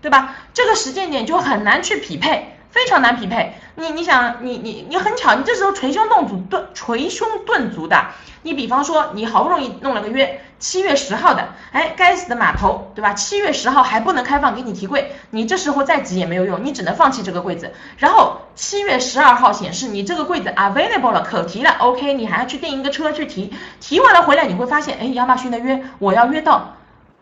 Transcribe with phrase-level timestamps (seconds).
[0.00, 0.36] 对吧？
[0.54, 2.54] 这个时间点就很难去匹配。
[2.70, 8.08] 非常难匹配，你你想你你你很巧，你这时候捶胸顿足顿捶胸顿足的，
[8.42, 13.14] 你比方说你好不容易弄了个约，七月十号的，哎，该死的码头，对吧？
[13.14, 17.72] 七月十号还不能开放给你提柜，你这时候再急也没有用，你只能放弃这个柜子。
[17.96, 26.76] 然后七月十二号显示你这个柜子 available 了，可提了，OK，你还要去订一个车去提，提完了回来你会发现，哎，亚马逊的约我要约到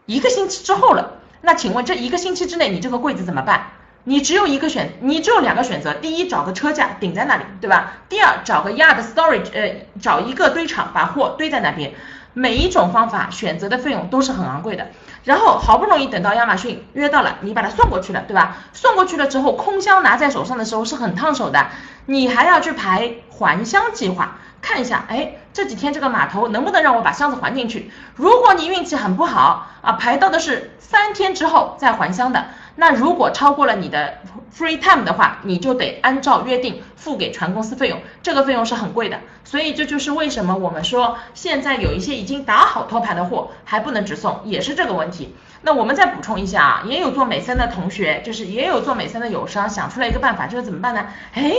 [0.06, 3.68] 一个星期之后了，那请问这一个星期之内你这个柜子怎么办？
[4.02, 5.94] 你只有一个选，你只有两个选择。
[5.94, 7.92] 第一，找个车架顶在那里，对吧？
[8.08, 11.94] 第二，找个 yard storage，呃，找一个堆场把货堆在那边。
[12.32, 14.88] 每一种方法选择的费用都是很昂贵的。
[15.22, 18.56] 然后好不容易等到亚马逊约到了，你把它送过去了，对吧？
[18.72, 21.68] 送过去了之后，空箱拿在手上的时候是很烫手的，
[22.06, 27.88] 你还要去排还箱计划，看一下，哎，这几天这个码头能不能让我把箱子还进去？
[28.16, 32.46] 如果你运气很不好啊，排到的是三天之后再还箱的。
[32.76, 34.18] 那如果超过了你的
[34.56, 39.18] free time 的话，你就得按照约定付给船公司费用，这个费用是很贵的。
[39.44, 45.34] 所以这就是为什么我们说现在有一些已经打好托盘的货还不能直送，也是这个问题。
[45.62, 51.06] 那我们再补充一下啊，也有做美森的同学，就是也有做美森的友商想出来一个办法，就是怎么办呢？
[51.32, 51.52] 哎，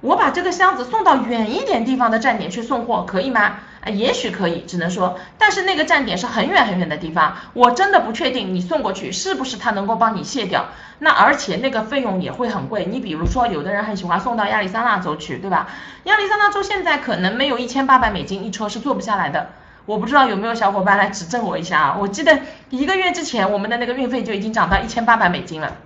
[0.00, 3.60] 我把这个箱子送到远一点地方的站点去送货，可以吗？
[3.84, 10.66] 啊，也许可以，只能说，但是那个站点是很远很远的地方，我真的不确定你送过去是不是他能够帮你卸掉。
[11.00, 12.86] 那而且那个费用也会很贵。
[12.86, 15.68] 你比如说，有的人很喜欢送到亚利桑那州去，对吧？
[16.04, 19.50] 亚利桑那州现在可能没有一千八百美金一车是坐不下来的。
[19.84, 21.96] 我不知道有没有小伙伴来指正我一下啊？
[22.00, 22.38] 我记得
[22.70, 25.76] 一个月之前我们的那个运费就已经涨到一千八百美金了。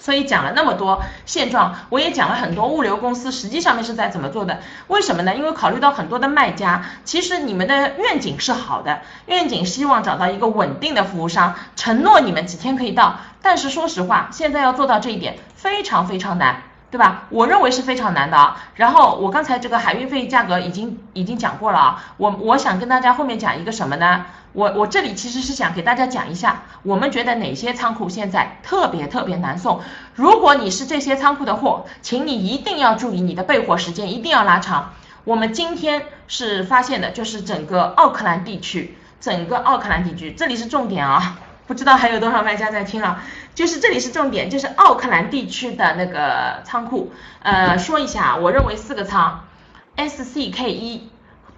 [0.00, 4.58] 所以讲了那么多现状，我也讲了很多物流公司实际上面是在怎么做的。
[4.86, 5.36] 为什么呢？
[5.36, 13.18] 因为考虑到很多的卖家，其实你们的愿景是好的，愿景希望找到一个稳定的服务商，承诺你们几天可以到。
[13.42, 16.69] 但是说实话，现在要做到这一点非常非常难。
[16.90, 17.26] 对吧？
[17.30, 18.56] 我认为是非常难的啊。
[18.74, 22.04] 然后我刚才这个海运费价格已经已经讲过了啊。
[22.16, 24.26] 我我想跟大家后面讲一个什么呢？
[24.52, 29.80] 我我这里其实是想给大家讲一下，我们觉得哪些仓库现在特别特别难送。
[30.16, 34.94] 如果你是这些仓库的货，请你一定要注意你的备货时间一定要拉长。
[35.22, 41.38] 我们今天是发现的就是整个奥克兰地区，整个奥克兰地区，这里是重点啊。
[41.70, 43.22] 不知道还有多少卖家在听啊？
[43.54, 47.12] 就是这里是重点，就是奥克兰地区的那个仓库，
[47.44, 49.46] 呃，说一下，我认为四个仓
[49.94, 51.08] ，S C K 一，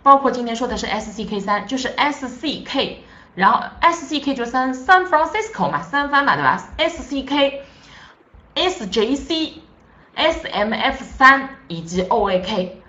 [0.02, 3.02] 包括今天说的是 S C K 三，就是 S C K，
[3.34, 12.28] 然后 S C K 就三 San Francisco 嘛，三番嘛，对吧？S C K，S J C，S M F 三以及 O
[12.28, 12.82] A K，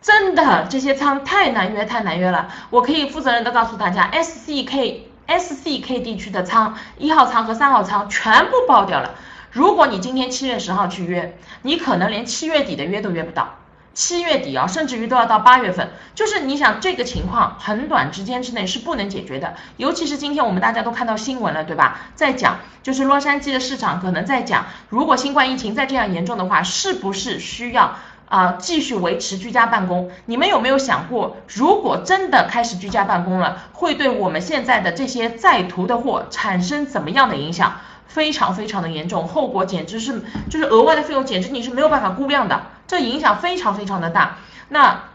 [0.00, 2.48] 真的这些仓太难约，太难约了。
[2.70, 5.08] 我可以负责任的告诉大家，S C K。
[5.26, 9.14] S C K 地区的仓，一号仓和三号仓全部爆掉了。
[9.50, 13.56] 如果你今天七月十号去约，你可能连七月底的约都约不到。
[13.94, 15.90] 七月底啊，甚至于都要到八月份。
[16.14, 19.54] 就是你想这个情况，很短时间之内是不能解决的。
[19.76, 22.00] 尤其是今天我们大家都看到新闻了，对吧？
[22.14, 27.96] 在讲就是洛杉矶的市场可能在讲，如果新冠疫情再这样严重的话，是不是需要？
[28.32, 37.74] 啊，继续维持居家办公，你们有没有想过，如果真的开始居家办公了，会对我们现在的这些在途的货产生怎么样的影响？
[38.06, 44.38] 非常非常的严重，后果简直是，就是额外的费用，简直你是没有办法估量的，这影响非常非常的大。
[44.70, 45.11] 那。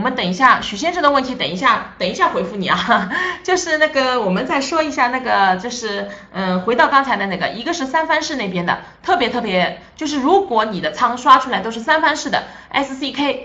[0.00, 3.10] 我们等一下，许先生的问题，等一下，等一下回复你啊。
[3.44, 13.40] 就是那个，我们再说一下那个，就是嗯，回到刚才的那个，一个是三藩市那边的，特别特别，就是如果你的仓刷出来都是三藩市的 SCK。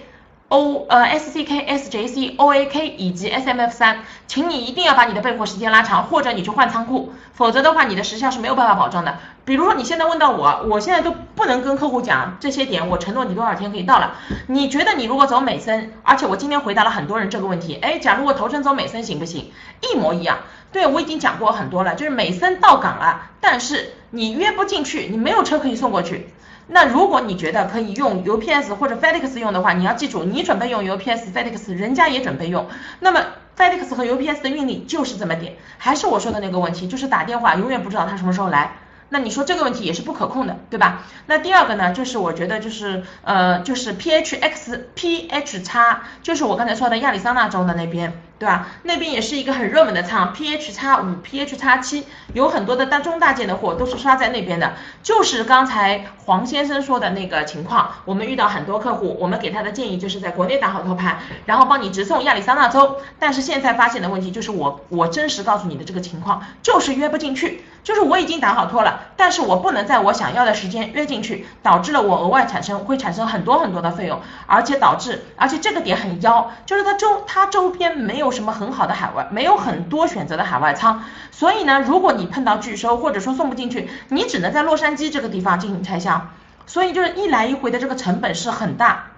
[0.55, 3.75] O 呃 S C K S J C O A K 以及 S M F
[3.75, 9.17] 三，请你一定要把你的备货时间拉长，或者你去换仓库，否则的话你的时效是没有办法保障的。
[9.43, 14.13] 比如说你现在问到我，我现在都不能跟客户讲这些点，我承诺你多少天可以到了。
[14.47, 19.51] 你觉得你如果走美森，而且我今天回答了很多人这个问题，哎，假如我头程走美森行不行？
[19.81, 20.37] 一模一样。
[20.71, 26.29] 对我已经讲过很多了，就是美森到港了，但是你约不进去，你没有车可以送过去。
[26.67, 32.67] 那如果你觉得可以用 UPS 或者 FedEx 用的话，你要记住，你准备用 UPS、FedEx，人家也准备用。
[32.99, 33.21] 那么
[33.57, 38.71] FedEx 和 UPS 的运力就是这么点，还是我说的那个问题，就是打电话永远不知道他什么时候来。
[39.09, 41.03] 那你说这个问题也是不可控的，对吧？
[41.27, 48.67] 那第二个呢，就是我觉得就是呃，就是 PHX PH 叉，就是我刚才说的亚利桑那州的那边，对吧？
[48.83, 54.73] 那边也是一个很热门的仓，PH 叉五 PH 叉七，有很多的大中大件的货都是刷在那边的。
[55.03, 62.97] 就是刚才黄先生说的那个情况，我们遇到很多客户，我们给他的建议就是在国内打好托盘，然后帮你直送亚利桑那州。
[63.19, 67.63] 但是现在发现的问题就是我我真实告诉你的这个情况，就是约不进去。
[67.85, 86.31] 就是我已经打好托了，但是我不能在我想要的时间约进去，导致了我额外产生会产生很多很多的费用，而且导致而且这个点很妖，就是它周它周边没有什么很好的海外，没有很多选择的海外仓，所以呢，如果你碰到拒收或者说送不进去，你只能在洛杉矶这个地方进行拆箱，
[86.65, 89.11] 所以就是一来一回的这个成本是很大。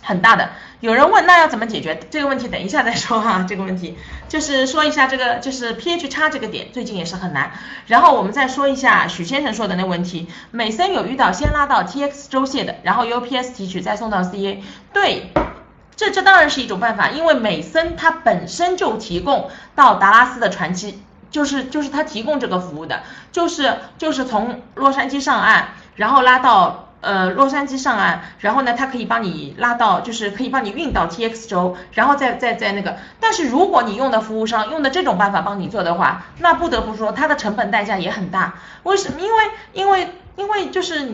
[0.00, 2.46] 很大的，有人问那要怎么解决这个问题？
[2.48, 3.98] 等一下再说哈，这个问题
[4.28, 7.50] 就是说一下这个就是 pH 差这个点最近也是很难。
[7.86, 14.58] 然后我们再说一下许先生说的那问题，美森有遇到先拉到 TX 周线的，然后 UPS 提取再送到 CA，
[14.92, 15.32] 对，
[15.96, 23.00] 这这当然是一种办法，因为美森它本身就提供到达拉斯的船机，就是就是它提供这个服务的，
[23.32, 26.87] 就是就是从洛杉矶上岸，然后拉到。
[27.00, 32.96] 呃，洛杉矶上岸，然后呢，它可以帮你拉到，就是可以帮你运到 T X 州，然后再再再那个。
[33.20, 38.54] 但是如果你用的服务商用的这种办法帮你做的话，那不得不说它的成本代价也很大。
[38.82, 39.20] 为什么？
[39.20, 39.42] 因为
[39.72, 41.08] 因为因为就是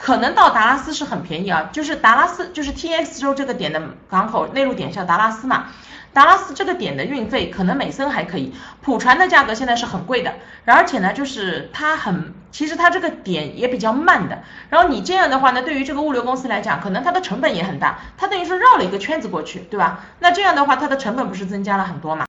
[0.00, 5.66] 可能到达拉斯是很便宜啊，就是达拉斯就是 T X 州这个点的港口内陆点叫达拉斯嘛。
[6.12, 10.32] 达拉斯这个点的运费可能美森还可以，普船的价格现在是很贵的，
[10.64, 20.00] 而且呢，就是它很，其实它这个点也比较慢的，然后你这样的话呢，对于这个物流公司来讲，可能它的成本也很大，它等于说绕了一个圈子过去，对吧？
[20.18, 22.26] 那这样的话，它的成本不是增加了很多嘛？